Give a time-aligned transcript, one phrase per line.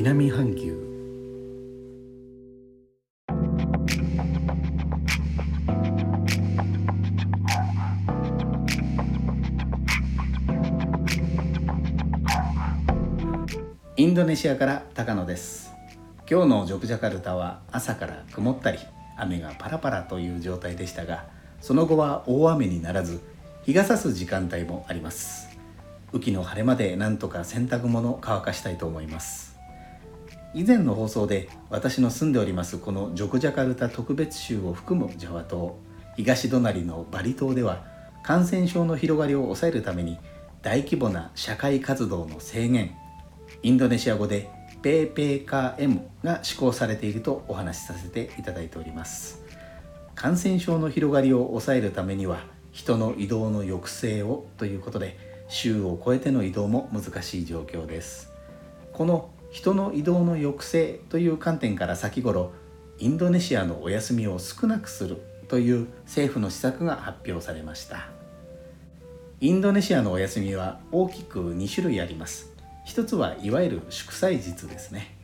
[0.00, 0.78] 南半球。
[13.96, 15.72] インドネシアから高野です。
[16.30, 18.78] 今日のジョクジャカルタは朝から曇ったり
[19.16, 21.24] 雨がパラパラという状態でしたが
[21.60, 23.20] その後は大雨にならず
[23.64, 25.48] 日が差す時間帯もあります。
[26.12, 29.57] 雨季の晴れまでなんとか洗濯物乾かしたいと思います。
[30.58, 35.78] 以前の放送で私の住んでおりますこのジョクジャカルタ特別州を含むジャワ島
[36.16, 37.84] 東隣のバリ島では
[38.24, 40.18] 感染症の広がりを抑えるために
[40.60, 42.96] 大規模な社会活動の制限
[43.62, 44.50] インドネシア語で
[44.82, 49.44] PPKM が施行されているとお話しさせていただいております。
[50.16, 52.40] 感染症の広がりを抑えるためには
[52.72, 55.16] 人の移動の抑制をということで
[55.48, 58.32] 州を越えての移動も難しい状況です。
[58.92, 62.52] この人の移動の抑制という観点から先頃
[62.98, 68.08] インドネシアのお休みを少なくするという政府の施策が発表されました。
[69.40, 72.52] インドネシアのお休みは大きく2種類あります。
[72.84, 75.14] 一つはいわゆる祝祭日ですね。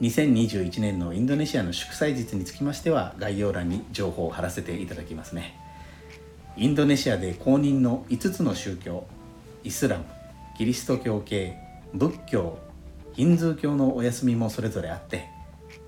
[0.00, 5.58] 2021年のインドネシアの祝祭日につきましては概要欄に情報を貼らせていただきますね。
[6.56, 9.06] インドネシアで公認の5つの宗教
[9.62, 10.04] イスラム
[10.56, 11.54] キリスト教系
[11.92, 12.58] 仏教
[13.12, 15.28] ヒンズー教のお休みもそれぞれあって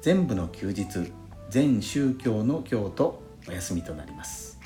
[0.00, 1.12] 全部の休日
[1.48, 4.58] 全宗教の教とお休みとなります。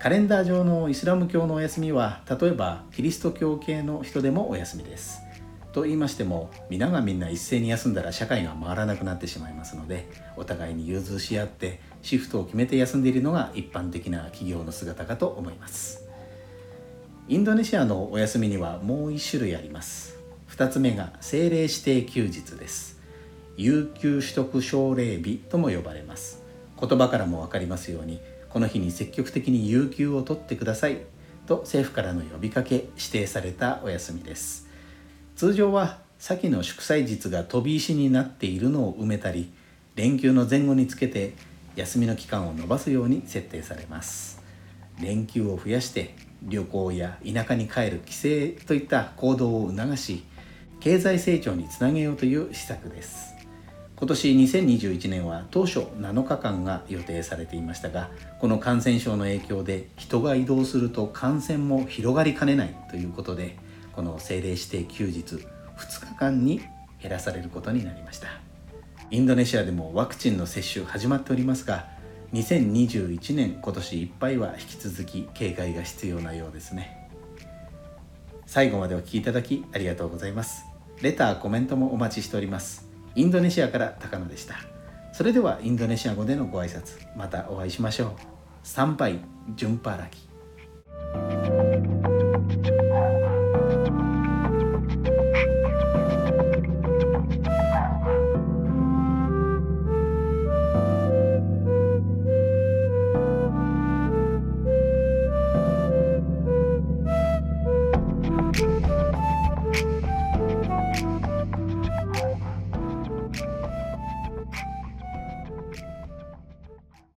[0.00, 5.20] カレンダー上のイスラム教のお休みは例えばキリスト教系の人でもお休みです。
[5.72, 16.04] と言いましても皆がみんな一斉に休んだら社会が回らなくなってしまいますのでお互いに融通し合ってシフトを決めて休んでいるのが一般的な企業の姿かと思います。
[17.28, 20.21] インドネシアのお休みにはもう1種類あります。
[20.52, 23.00] 2つ目が政令指定休日です。
[23.56, 26.42] 有給取得奨励日とも呼ばれます。
[26.78, 28.20] 言葉からも分かりますように
[28.50, 30.98] この日に積極的に有給を取ってください
[31.46, 34.68] と政府からの呼びかけ指定されたお休みです。
[35.36, 39.50] 通常は先の祝祭日が飛び石になっているのを埋めたり
[39.96, 41.32] 連休の前後につけて
[41.76, 44.42] 休みの期間を延ばすように設定されます。
[45.00, 50.24] 連休を増やして旅行や田舎に帰る帰省といった行動を促し
[50.82, 53.36] 経済成長につなげようという施策です。
[53.94, 58.10] 今年2021年は当初7日間が予定されていましたが
[58.40, 63.56] この感染症の影響で人が移動すると感染も広がりかねないということで
[63.92, 65.36] この政令指定休日
[65.76, 66.62] 2日間に
[67.00, 68.26] 減らされることになりました。
[69.12, 71.86] インドネシアでもワクチンの接種始まっておりますが
[72.32, 77.08] 2021年今年いっぱいは引き続き警戒が必要なようですね。
[78.46, 80.71] 最後までお聴きいただきありがとうございます。
[81.02, 82.88] レターコメントもお待ちしております。
[83.16, 84.54] インドネシアから高野でした。
[85.12, 88.10] それではインドネシア語でのご挨拶またお会いしましょう。
[88.62, 89.18] 参拝
[89.56, 90.31] ジュンパーラキ